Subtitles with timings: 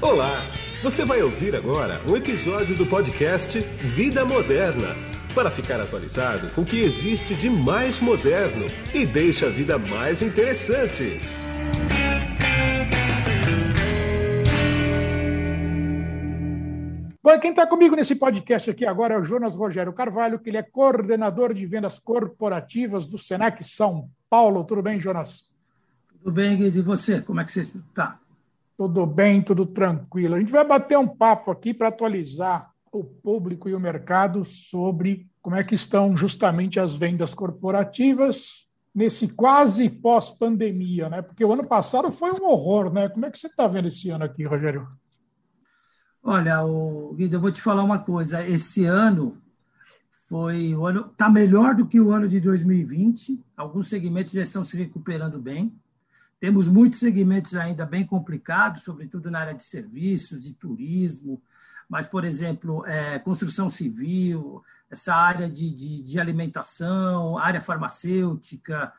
[0.00, 0.40] Olá!
[0.80, 4.94] Você vai ouvir agora um episódio do podcast Vida Moderna
[5.34, 8.64] para ficar atualizado com o que existe de mais moderno
[8.94, 11.20] e deixa a vida mais interessante.
[17.20, 20.58] Bom, quem está comigo nesse podcast aqui agora é o Jonas Rogério Carvalho, que ele
[20.58, 24.62] é coordenador de vendas corporativas do Senac São Paulo.
[24.62, 25.42] Tudo bem, Jonas?
[26.22, 26.78] Tudo bem, Guido.
[26.78, 27.20] E você?
[27.20, 28.20] Como é que você está?
[28.78, 30.36] Tudo bem, tudo tranquilo.
[30.36, 35.28] A gente vai bater um papo aqui para atualizar o público e o mercado sobre
[35.42, 41.22] como é que estão justamente as vendas corporativas nesse quase pós-pandemia, né?
[41.22, 43.08] Porque o ano passado foi um horror, né?
[43.08, 44.86] Como é que você está vendo esse ano aqui, Rogério?
[46.22, 48.46] Olha, o, Guido, eu vou te falar uma coisa.
[48.46, 49.38] Esse ano
[50.28, 53.44] foi o ano está melhor do que o ano de 2020.
[53.56, 55.76] Alguns segmentos já estão se recuperando bem.
[56.40, 61.42] Temos muitos segmentos ainda bem complicados, sobretudo na área de serviços, de turismo,
[61.88, 68.92] mas, por exemplo, é, construção civil, essa área de, de, de alimentação, área farmacêutica,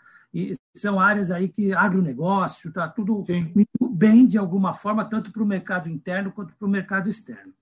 [0.76, 3.54] são áreas aí que agronegócio, está tudo Sim.
[3.92, 7.54] bem de alguma forma, tanto para o mercado interno quanto para o mercado externo.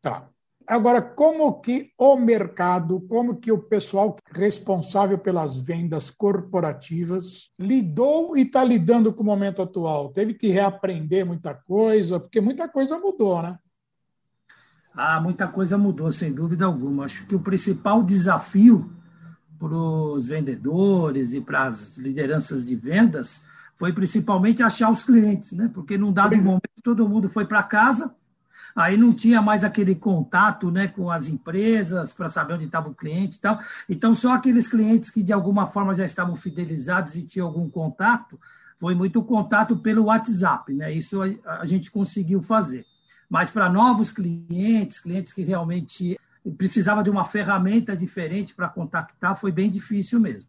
[0.00, 0.28] Tá.
[0.66, 8.42] Agora, como que o mercado, como que o pessoal responsável pelas vendas corporativas lidou e
[8.42, 10.08] está lidando com o momento atual?
[10.08, 13.58] Teve que reaprender muita coisa, porque muita coisa mudou, né?
[14.92, 17.04] Ah, muita coisa mudou, sem dúvida alguma.
[17.04, 18.90] Acho que o principal desafio
[19.58, 23.42] para os vendedores e para as lideranças de vendas
[23.76, 25.70] foi principalmente achar os clientes, né?
[25.72, 28.14] Porque num dado momento todo mundo foi para casa,
[28.76, 32.94] aí não tinha mais aquele contato, né, com as empresas para saber onde estava o
[32.94, 33.58] cliente e tal.
[33.88, 38.38] Então só aqueles clientes que de alguma forma já estavam fidelizados e tinham algum contato,
[38.78, 40.92] foi muito contato pelo WhatsApp, né?
[40.92, 42.84] Isso a, a gente conseguiu fazer.
[43.28, 46.20] Mas para novos clientes, clientes que realmente
[46.58, 50.48] precisava de uma ferramenta diferente para contactar, foi bem difícil mesmo.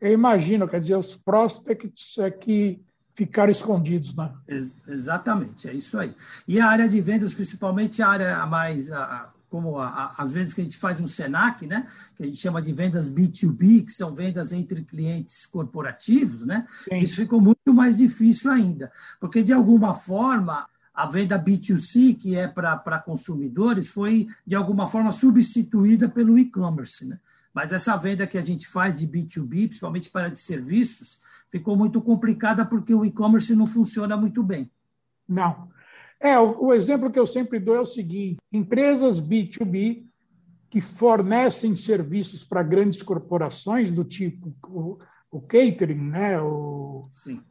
[0.00, 2.80] Eu imagino, quer dizer, os prospects é que
[3.18, 4.32] ficaram escondidos, né?
[4.46, 6.14] Ex exatamente, é isso aí.
[6.46, 10.54] E a área de vendas, principalmente a área mais, a, como a, a, as vendas
[10.54, 11.88] que a gente faz no Senac, né?
[12.16, 16.64] Que a gente chama de vendas B2B, que são vendas entre clientes corporativos, né?
[16.84, 16.98] Sim.
[16.98, 22.46] Isso ficou muito mais difícil ainda, porque de alguma forma a venda B2C, que é
[22.46, 27.04] para consumidores, foi, de alguma forma, substituída pelo e-commerce.
[27.04, 27.18] Né?
[27.52, 31.18] Mas essa venda que a gente faz de B2B, principalmente para de serviços,
[31.50, 34.70] ficou muito complicada porque o e-commerce não funciona muito bem.
[35.26, 35.68] Não.
[36.20, 40.04] É, o, o exemplo que eu sempre dou é o seguinte: empresas B2B
[40.70, 44.98] que fornecem serviços para grandes corporações do tipo o,
[45.30, 46.40] o catering, né?
[46.40, 47.08] o,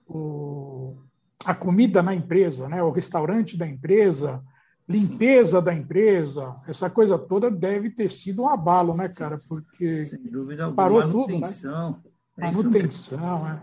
[0.07, 0.97] o
[1.45, 2.81] a comida na empresa, né?
[2.83, 4.43] o restaurante da empresa,
[4.87, 9.39] limpeza da empresa, essa coisa toda deve ter sido um abalo, né, cara?
[9.47, 10.75] Porque Sem dúvida alguma.
[10.75, 12.51] parou manutenção, tudo, né?
[12.51, 13.61] Manutenção, é.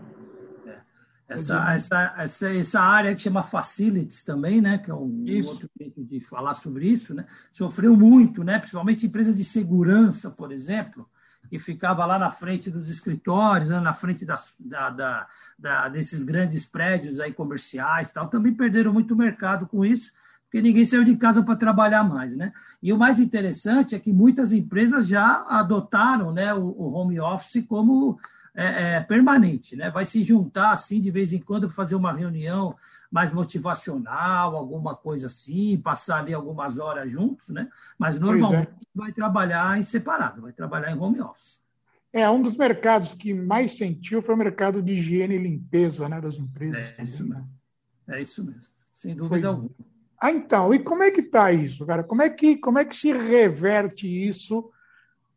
[0.67, 0.81] é.
[1.27, 5.67] Essa, essa, essa, essa área que chama facilities também, né, que é um, um outro
[5.79, 11.09] jeito de falar sobre isso, né, sofreu muito, né, principalmente empresas de segurança, por exemplo,
[11.49, 16.23] que ficava lá na frente dos escritórios, né, na frente das, da, da, da, desses
[16.23, 20.11] grandes prédios aí comerciais tal, também perderam muito mercado com isso,
[20.55, 22.33] porque ninguém saiu de casa para trabalhar mais.
[22.33, 22.53] Né?
[22.81, 27.65] E o mais interessante é que muitas empresas já adotaram né, o, o home office
[27.67, 28.17] como
[28.53, 29.75] é, é, permanente.
[29.75, 29.91] Né?
[29.91, 32.73] Vai se juntar assim de vez em quando para fazer uma reunião
[33.11, 37.69] mais motivacional, alguma coisa assim, passar ali algumas horas juntos, né?
[37.97, 38.87] Mas normalmente é.
[38.93, 41.59] vai trabalhar em separado, vai trabalhar em home office.
[42.11, 46.19] É, um dos mercados que mais sentiu foi o mercado de higiene e limpeza né,
[46.19, 46.77] das empresas.
[46.77, 47.49] É, também, isso mesmo.
[48.07, 48.17] Né?
[48.17, 49.47] É isso mesmo, sem dúvida foi...
[49.47, 49.94] alguma.
[50.25, 52.03] Ah, então, e como é que está isso, cara?
[52.03, 54.71] Como é que, como é que se reverte isso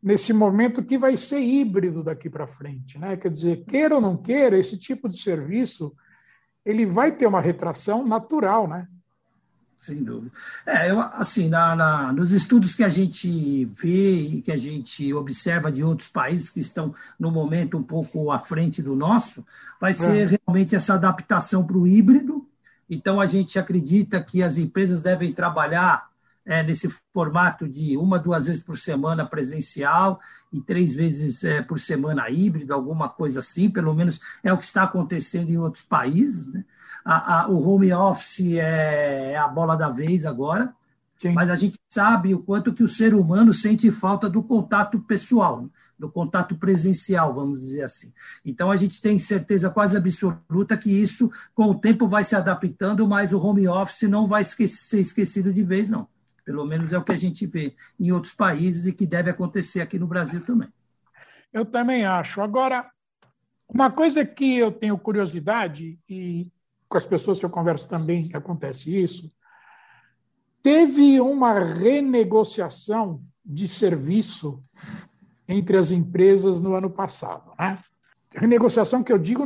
[0.01, 2.97] nesse momento que vai ser híbrido daqui para frente?
[2.97, 3.15] Né?
[3.15, 5.95] Quer dizer, queira ou não queira, esse tipo de serviço
[6.65, 8.87] ele vai ter uma retração natural, né?
[9.77, 10.31] Sem dúvida.
[10.65, 15.13] É, eu, assim, na, na, nos estudos que a gente vê e que a gente
[15.13, 19.45] observa de outros países que estão no momento um pouco à frente do nosso,
[19.79, 20.39] vai ser é.
[20.47, 22.48] realmente essa adaptação para o híbrido.
[22.89, 26.09] Então, a gente acredita que as empresas devem trabalhar
[26.45, 30.19] é, nesse formato de uma, duas vezes por semana presencial
[30.51, 34.65] e três vezes é, por semana híbrido, alguma coisa assim, pelo menos é o que
[34.65, 36.51] está acontecendo em outros países.
[36.51, 36.65] Né?
[37.05, 40.73] A, a, o home office é, é, a bola da vez agora,
[41.17, 41.33] Sim.
[41.33, 45.69] mas a gente sabe o quanto que o ser humano sente falta do contato pessoal,
[45.99, 48.13] do contato presencial, vamos dizer assim.
[48.45, 53.05] Então, a gente tem certeza quase absoluta que isso, com o tempo, vai se adaptando,
[53.05, 56.07] mas o home office não vai ser esquecido de vez, não.
[56.45, 59.81] Pelo menos é o que a gente vê em outros países e que deve acontecer
[59.81, 60.69] aqui no Brasil também.
[61.51, 62.41] Eu também acho.
[62.41, 62.89] Agora,
[63.67, 66.47] uma coisa que eu tenho curiosidade, e
[66.87, 69.29] com as pessoas que eu converso também acontece isso,
[70.63, 74.61] teve uma renegociação de serviço
[75.49, 77.51] entre as empresas no ano passado.
[77.59, 77.79] Né?
[78.35, 79.43] Renegociação que eu digo,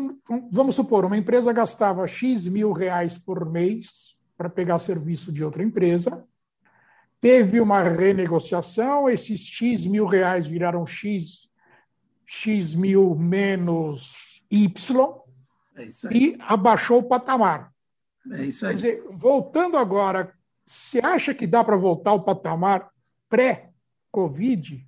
[0.51, 5.63] vamos supor, uma empresa gastava X mil reais por mês para pegar serviço de outra
[5.63, 6.21] empresa,
[7.21, 11.47] teve uma renegociação, esses X mil reais viraram X,
[12.25, 15.23] X mil menos Y,
[15.77, 17.71] é e abaixou o patamar.
[18.31, 18.71] É isso aí.
[18.71, 20.33] Quer dizer, voltando agora,
[20.65, 22.89] você acha que dá para voltar ao patamar
[23.29, 24.85] pré-Covid?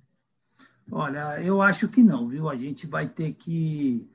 [0.90, 2.48] Olha, eu acho que não, viu?
[2.48, 4.08] A gente vai ter que.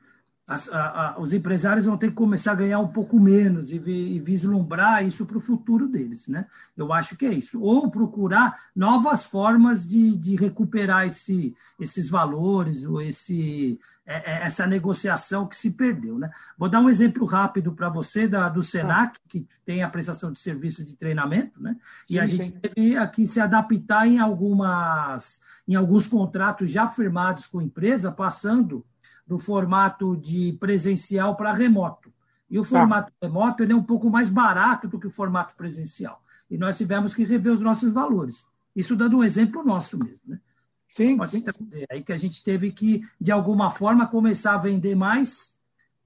[0.48, 3.76] As, a, a, os empresários vão ter que começar a ganhar um pouco menos e,
[3.76, 6.46] e vislumbrar isso para o futuro deles, né?
[6.76, 7.62] Eu acho que é isso.
[7.62, 14.68] Ou procurar novas formas de, de recuperar esse, esses valores, ou esse, é, é, essa
[14.68, 16.30] negociação que se perdeu, né?
[16.58, 20.40] Vou dar um exemplo rápido para você da, do Senac, que tem a prestação de
[20.40, 21.78] serviço de treinamento, né?
[22.10, 22.60] E sim, a gente sim.
[22.60, 25.40] teve aqui se adaptar em algumas
[25.72, 28.86] em alguns contratos já firmados com a empresa, passando
[29.26, 32.12] do formato de presencial para remoto.
[32.50, 32.68] E o tá.
[32.68, 33.28] formato tá.
[33.28, 36.22] remoto ele é um pouco mais barato do que o formato presencial.
[36.50, 38.46] E nós tivemos que rever os nossos valores.
[38.76, 40.20] Isso dando um exemplo nosso mesmo.
[40.28, 40.42] Né?
[40.90, 41.86] Sim, Pode sim, sim.
[41.90, 45.56] Aí que a gente teve que, de alguma forma, começar a vender mais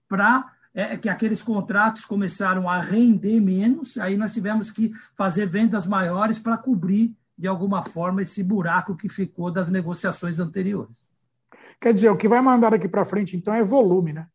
[0.07, 5.87] para é, que aqueles contratos começaram a render menos, aí nós tivemos que fazer vendas
[5.87, 10.95] maiores para cobrir de alguma forma, esse buraco que ficou das negociações anteriores.
[11.79, 14.27] Quer dizer, o que vai mandar aqui para frente, então, é volume, né?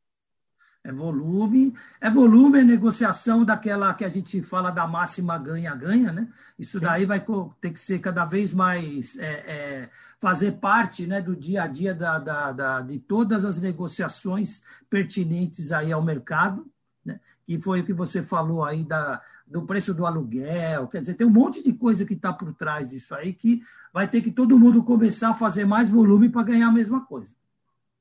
[0.82, 6.28] É volume, é volume, é negociação daquela que a gente fala da máxima ganha-ganha, né?
[6.58, 6.86] Isso Sim.
[6.86, 7.22] daí vai
[7.60, 11.94] ter que ser cada vez mais é, é, fazer parte né, do dia a dia
[11.94, 16.66] da, da, da, de todas as negociações pertinentes aí ao mercado,
[17.04, 17.20] né?
[17.46, 19.20] Que foi o que você falou aí da,
[19.50, 22.90] do preço do aluguel, quer dizer, tem um monte de coisa que está por trás
[22.90, 26.68] disso aí que vai ter que todo mundo começar a fazer mais volume para ganhar
[26.68, 27.34] a mesma coisa.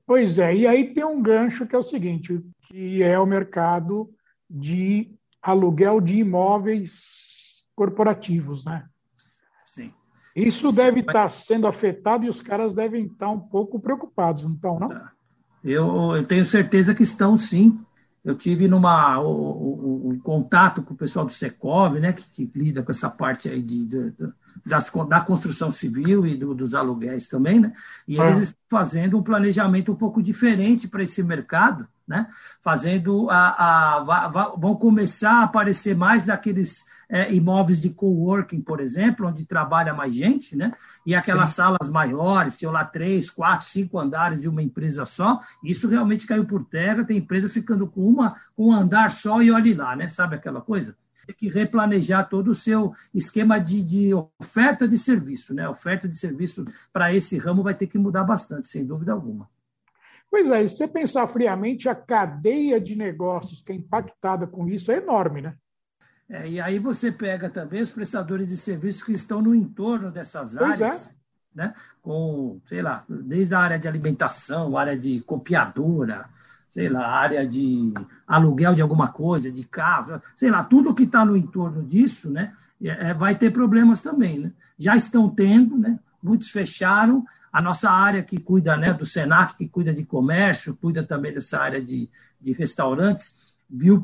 [0.06, 4.10] Pois é, e aí tem um gancho que é o seguinte, que é o mercado
[4.50, 8.86] de aluguel de imóveis corporativos, né?
[9.66, 9.92] Sim.
[10.36, 11.10] Isso, Isso deve vai...
[11.10, 15.02] estar sendo afetado e os caras devem estar um pouco preocupados, não estão, não?
[15.64, 17.80] Eu, eu tenho certeza que estão, sim.
[18.24, 22.92] Eu tive numa o, contato com o pessoal do Secov, né, que, que lida com
[22.92, 24.34] essa parte aí de, de, de
[24.66, 27.74] das, da construção civil e do, dos aluguéis também, né?
[28.08, 32.28] E eles estão fazendo um planejamento um pouco diferente para esse mercado, né?
[32.62, 38.80] Fazendo a, a, a, vão começar a aparecer mais daqueles é, imóveis de coworking, por
[38.80, 40.72] exemplo, onde trabalha mais gente, né?
[41.04, 41.56] E aquelas Sim.
[41.56, 45.42] salas maiores, tinham lá três, quatro, cinco andares de uma empresa só.
[45.64, 47.04] Isso realmente caiu por terra.
[47.04, 50.08] Tem empresa ficando com uma, com um andar só e olhe lá, né?
[50.08, 50.96] Sabe aquela coisa?
[51.26, 55.66] Tem que replanejar todo o seu esquema de, de oferta de serviço, né?
[55.66, 56.64] A oferta de serviço
[56.94, 59.50] para esse ramo vai ter que mudar bastante, sem dúvida alguma.
[60.30, 64.92] Pois é, se você pensar friamente, a cadeia de negócios que é impactada com isso
[64.92, 65.56] é enorme, né?
[66.30, 70.56] É, e aí você pega também os prestadores de serviços que estão no entorno dessas
[70.56, 71.12] pois áreas, é.
[71.56, 71.74] né?
[72.02, 76.30] com, sei lá, desde a área de alimentação, área de copiadora,
[76.70, 77.92] sei lá, área de
[78.28, 82.54] aluguel de alguma coisa, de carro, sei lá, tudo que está no entorno disso, né?
[82.82, 84.40] É, é, vai ter problemas também.
[84.40, 84.52] Né?
[84.78, 86.00] Já estão tendo, né?
[86.22, 87.26] muitos fecharam.
[87.52, 91.60] A nossa área que cuida né, do SENAC, que cuida de comércio, cuida também dessa
[91.60, 92.08] área de,
[92.40, 93.36] de restaurantes,
[93.70, 94.02] viu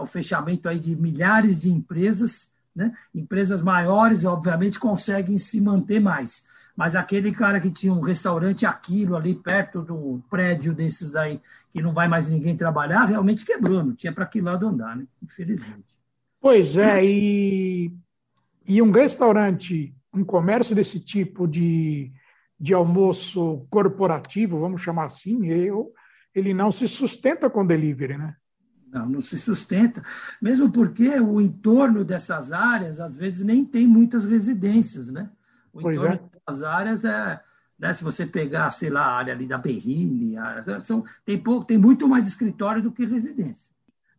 [0.00, 2.92] o fechamento aí de milhares de empresas, né?
[3.14, 6.46] empresas maiores, obviamente, conseguem se manter mais.
[6.76, 11.40] Mas aquele cara que tinha um restaurante aquilo ali perto do prédio desses daí,
[11.72, 15.06] que não vai mais ninguém trabalhar, realmente quebrou, não tinha para que lado andar, né?
[15.22, 15.96] infelizmente.
[16.40, 17.92] Pois é, e,
[18.64, 22.12] e um restaurante, um comércio desse tipo de,
[22.58, 25.92] de almoço corporativo, vamos chamar assim, eu,
[26.32, 28.36] ele não se sustenta com delivery, né?
[28.92, 30.02] Não, não se sustenta.
[30.40, 35.30] Mesmo porque o entorno dessas áreas, às vezes, nem tem muitas residências, né?
[35.72, 36.38] O pois entorno é.
[36.38, 37.40] dessas áreas é.
[37.78, 40.34] Né, se você pegar, sei lá, a área ali da Berrine,
[40.80, 43.70] são, tem, pouco, tem muito mais escritório do que residência.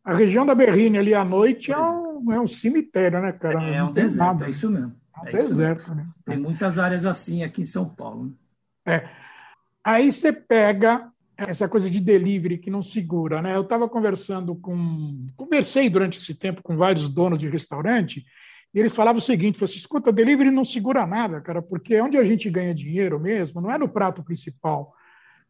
[0.02, 3.62] A região da Berrine ali à noite é um, é um cemitério, né, cara?
[3.62, 4.46] É, é um deserto, nada.
[4.46, 4.96] é isso mesmo.
[5.14, 6.08] É um é deserto, né?
[6.26, 8.34] Tem muitas áreas assim aqui em São Paulo.
[8.86, 8.96] Né?
[8.96, 9.10] É.
[9.84, 11.12] Aí você pega
[11.48, 13.56] essa coisa de delivery que não segura, né?
[13.56, 18.26] Eu estava conversando com, conversei durante esse tempo com vários donos de restaurante
[18.74, 22.24] e eles falavam o seguinte: assim, escuta, delivery não segura nada, cara, porque onde a
[22.24, 24.94] gente ganha dinheiro mesmo não é no prato principal,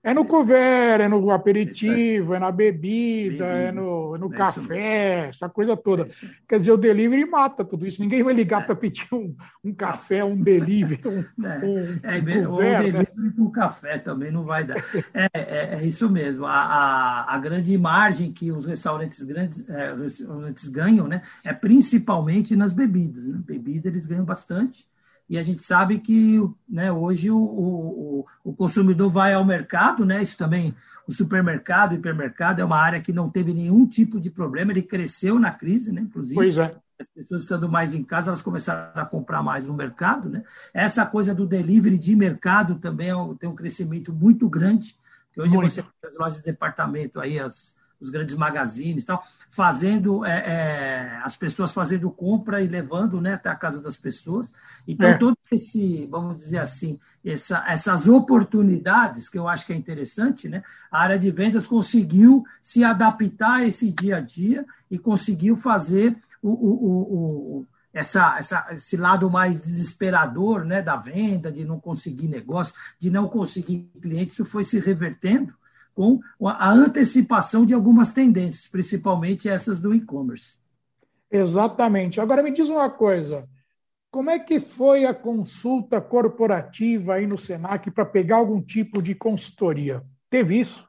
[0.03, 3.81] é no couvert, é no aperitivo, é na bebida, é no,
[4.17, 6.07] no é café, essa coisa toda.
[6.47, 8.01] Quer dizer, o delivery mata tudo isso.
[8.01, 8.65] Ninguém vai ligar é.
[8.65, 11.57] para pedir um, um café, um delivery, um, é.
[11.65, 12.91] um, é, um couvert, né?
[12.91, 14.77] delivery com café também não vai dar.
[15.13, 16.45] É, é, é isso mesmo.
[16.45, 22.55] A, a, a, grande margem que os restaurantes grandes é, restaurantes ganham né, é principalmente
[22.55, 23.25] nas bebidas.
[23.25, 23.39] Né?
[23.45, 24.87] Bebida eles ganham bastante
[25.29, 30.23] e a gente sabe que né, hoje o, o, o, consumidor vai ao mercado, né,
[30.23, 30.73] isso também,
[31.09, 34.83] o supermercado, o hipermercado é uma área que não teve nenhum tipo de problema, ele
[34.83, 36.35] cresceu na crise, né, inclusive.
[36.35, 36.75] Pois é.
[36.99, 40.29] As pessoas estando mais em casa, elas começaram a comprar mais no mercado.
[40.29, 40.43] Né?
[40.71, 44.95] Essa coisa do delivery de mercado também é tem um crescimento muito grande,
[45.33, 45.71] que hoje muito.
[45.71, 51.19] você tem as lojas de departamento aí, as, os grandes magazines tal, fazendo é, é,
[51.23, 54.51] as pessoas fazendo compra e levando né, até a casa das pessoas.
[54.87, 55.17] Então, é.
[55.17, 60.63] todo esse, vamos dizer assim, essa, essas oportunidades, que eu acho que é interessante, né?
[60.91, 66.15] A área de vendas conseguiu se adaptar a esse dia a dia e conseguiu fazer
[66.41, 71.79] o, o, o, o essa, essa, esse lado mais desesperador né, da venda, de não
[71.79, 75.53] conseguir negócio, de não conseguir clientes, isso foi se revertendo
[75.99, 80.53] com a antecipação de algumas tendências, principalmente essas do e-commerce.
[81.29, 82.21] Exatamente.
[82.21, 83.45] Agora me diz uma coisa:
[84.09, 89.13] como é que foi a consulta corporativa aí no Senac para pegar algum tipo de
[89.13, 90.01] consultoria?
[90.29, 90.87] Teve isso?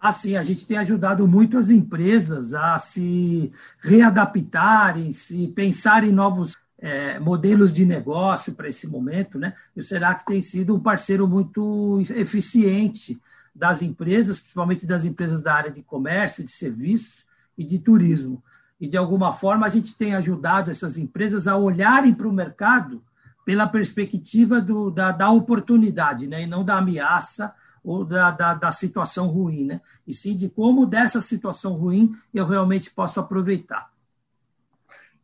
[0.00, 6.54] Assim, a gente tem ajudado muito as empresas a se readaptarem, se pensar em novos
[6.78, 9.54] é, modelos de negócio para esse momento, né?
[9.74, 13.20] E o Senac tem sido um parceiro muito eficiente
[13.56, 17.24] das empresas, principalmente das empresas da área de comércio, de serviços
[17.56, 18.42] e de turismo.
[18.78, 23.02] E, de alguma forma, a gente tem ajudado essas empresas a olharem para o mercado
[23.44, 26.42] pela perspectiva do, da, da oportunidade, né?
[26.42, 29.80] e não da ameaça ou da, da, da, situação ruim, né?
[30.06, 33.90] e sim de como dessa situação ruim eu realmente posso aproveitar.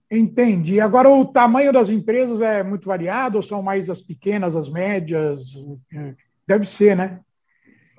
[0.08, 0.78] Entendi.
[0.80, 5.42] Agora, o tamanho das empresas é muito variado ou são mais as pequenas, as médias?
[6.46, 7.20] Deve ser, né?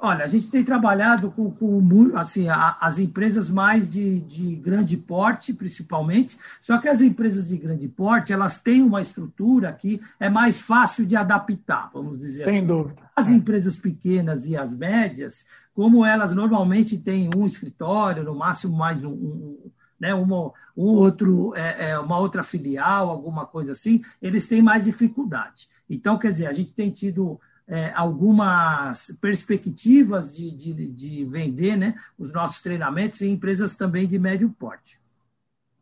[0.06, 4.98] Olha, a gente tem trabalhado com, com assim, a, as empresas mais de, de, grande
[4.98, 10.30] porte, principalmente, só que as empresas de grande porte, elas têm uma estrutura que é
[10.30, 12.68] mais fácil de adaptar, vamos dizer Sem assim.
[12.68, 13.02] dúvida.
[13.16, 19.02] As empresas pequenas e as médias, como elas normalmente têm um escritório, no máximo mais
[19.06, 24.50] um, um né, uma, um outro, é, é, uma outra filial, alguma coisa assim, eles
[24.50, 25.70] têm mais dificuldade.
[25.90, 31.96] Então, quer dizer, a gente tem tido é, algumas perspectivas de, de, de vender né,
[32.18, 35.02] os nossos treinamentos em empresas também de médio porte.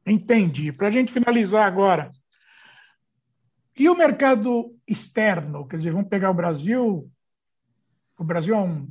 [0.06, 0.72] Entendi.
[0.72, 2.12] Para a gente finalizar agora,
[3.78, 5.68] e o mercado externo?
[5.68, 7.10] Quer dizer, vamos pegar o Brasil.
[8.18, 8.88] O Brasil é um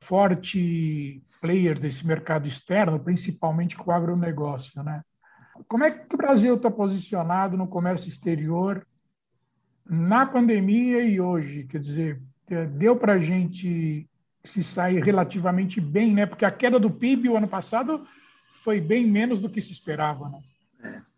[0.00, 4.82] forte player desse mercado externo, principalmente com o agronegócio.
[4.82, 5.02] Né?
[5.68, 8.86] Como é que o Brasil está posicionado no comércio exterior
[9.88, 11.64] na pandemia e hoje?
[11.64, 12.22] Quer dizer,
[12.72, 14.08] deu para a gente
[14.44, 16.26] se sair relativamente bem, né?
[16.26, 18.06] Porque a queda do PIB o ano passado
[18.62, 20.40] foi bem menos do que se esperava, né?
[20.82, 21.14] É.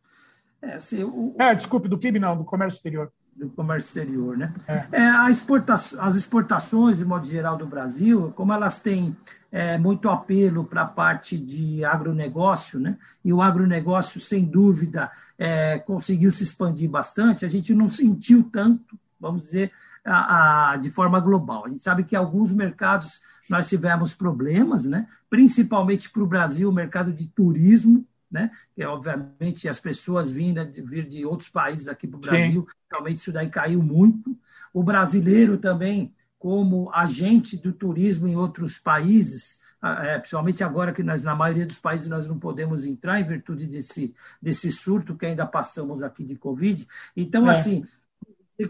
[0.63, 1.35] É, assim, o...
[1.39, 3.13] é desculpe, do PIB não, do comércio exterior.
[3.35, 4.55] Do comércio exterior, né?
[4.67, 4.87] É.
[4.93, 5.75] é exporta...
[5.75, 9.17] As exportações, de modo geral, do Brasil, como elas têm
[9.53, 12.97] é, muito apelo para a parte de agronegócio, né?
[13.25, 18.99] E o agronegócio, sem dúvida, é, conseguiu se expandir bastante, a gente não sentiu tanto,
[19.21, 19.73] vamos dizer,
[20.07, 21.67] a, a, de forma global.
[21.67, 25.09] A gente sabe que alguns mercados nós tivemos problemas, né?
[25.29, 28.51] principalmente para o Brasil, o mercado de turismo, né?
[28.75, 32.77] que obviamente as pessoas vindo de, vir de outros países aqui para o Brasil, Sim.
[32.91, 34.37] realmente isso daí caiu muito.
[34.73, 41.23] O brasileiro também, como agente do turismo em outros países, é, principalmente agora que nós,
[41.23, 45.47] na maioria dos países, nós não podemos entrar em virtude desse, desse surto que ainda
[45.47, 46.87] passamos aqui de Covid.
[47.17, 47.53] Então, é.
[47.53, 47.87] assim,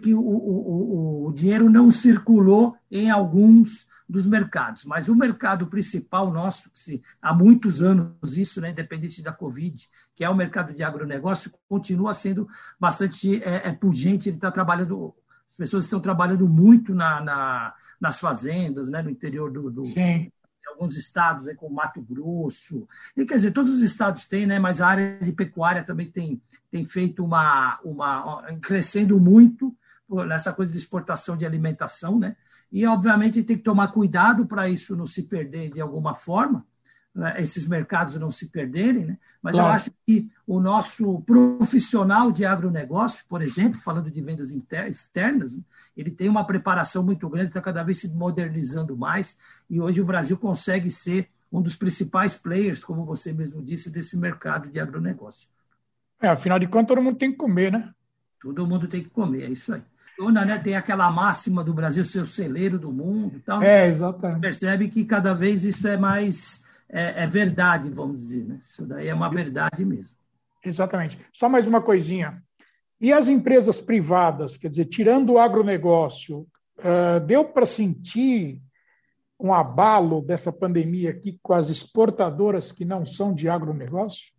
[0.03, 4.85] que o, o, o dinheiro não circulou em alguns dos mercados.
[4.85, 10.25] Mas o mercado principal nosso, se, há muitos anos isso, né, independente da Covid, que
[10.25, 14.29] é o mercado de agronegócio, continua sendo bastante é, é pungente.
[14.29, 15.15] Ele está trabalhando,
[15.49, 19.85] as pessoas estão trabalhando muito na, na, nas fazendas, né, no interior do, do
[20.69, 22.87] alguns estados, aí, como Mato Grosso.
[23.17, 26.41] E, quer dizer, todos os estados têm, né, mas a área de pecuária também tem,
[26.71, 28.45] tem feito uma, uma.
[28.61, 29.77] crescendo muito
[30.27, 32.37] nessa coisa de exportação de alimentação, né?
[32.71, 36.67] E, obviamente, tem que tomar cuidado para isso não se perder de alguma forma,
[37.39, 39.19] esses mercados não se perderem, né?
[39.43, 39.69] mas claro.
[39.69, 45.63] eu acho que o nosso profissional de agronegócio, por exemplo, falando de vendas externas, né?
[45.97, 49.37] ele tem uma preparação muito grande, está cada vez se modernizando mais,
[49.69, 54.17] e hoje o Brasil consegue ser um dos principais players, como você mesmo disse, desse
[54.17, 55.49] mercado de agronegócio.
[56.21, 57.93] É, afinal de contas, todo mundo tem que comer, né?
[58.41, 59.83] Todo mundo tem que comer, é isso aí.
[60.19, 63.41] Dona, né, tem aquela máxima do Brasil ser o celeiro do mundo.
[63.45, 64.41] Tal, é, exatamente.
[64.41, 68.45] Percebe que cada vez isso é mais é, é, verdade, vamos dizer.
[68.45, 68.61] Né?
[68.69, 70.15] Isso daí é uma verdade mesmo.
[70.65, 71.19] Exatamente.
[71.33, 72.43] Só mais uma coisinha.
[73.01, 76.47] E as empresas privadas, quer dizer, tirando o agronegócio,
[77.27, 78.61] deu para sentir
[79.39, 84.33] um abalo dessa pandemia aqui com as exportadoras que não são de agronegócio?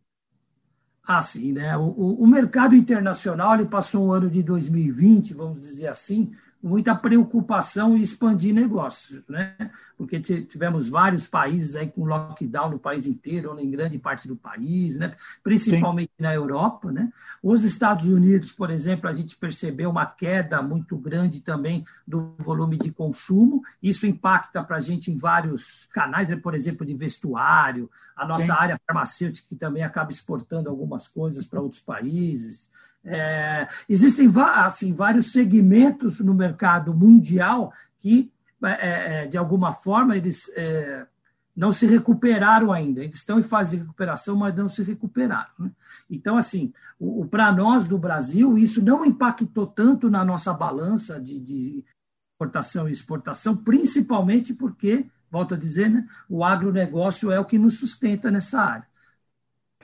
[1.03, 1.77] Ah, sim, né?
[1.77, 7.95] O, o mercado internacional ele passou um ano de 2020, vamos dizer assim, muita preocupação
[7.95, 9.55] em expandir negócios, né?
[9.97, 14.35] Porque tivemos vários países aí com lockdown no país inteiro, ou em grande parte do
[14.35, 15.15] país, né?
[15.43, 16.23] Principalmente Sim.
[16.23, 17.11] na Europa, né?
[17.41, 22.77] Os Estados Unidos, por exemplo, a gente percebeu uma queda muito grande também do volume
[22.77, 23.63] de consumo.
[23.81, 26.35] Isso impacta para a gente em vários canais, né?
[26.35, 28.51] por exemplo, de vestuário, a nossa Sim.
[28.51, 32.69] área farmacêutica que também acaba exportando algumas coisas para outros países.
[33.09, 38.31] É, existem assim, vários segmentos no mercado mundial que,
[38.63, 41.05] é, é, de alguma forma, eles é,
[41.55, 43.03] não se recuperaram ainda.
[43.03, 45.49] Eles estão em fase de recuperação, mas não se recuperaram.
[45.57, 45.71] Né?
[46.09, 46.73] Então, assim,
[47.31, 51.85] para nós do Brasil, isso não impactou tanto na nossa balança de, de
[52.35, 57.79] importação e exportação, principalmente porque, volto a dizer, né, o agronegócio é o que nos
[57.79, 58.87] sustenta nessa área.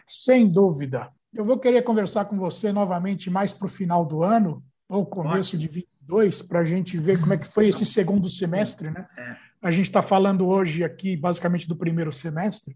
[0.08, 1.12] Sem dúvida.
[1.34, 5.56] Eu vou querer conversar com você novamente mais para o final do ano, ou começo
[5.56, 5.60] Ótimo.
[5.62, 8.92] de 22, para a gente ver como é que foi esse segundo semestre.
[8.92, 9.08] Né?
[9.18, 9.36] É.
[9.62, 12.76] A gente está falando hoje aqui basicamente do primeiro semestre.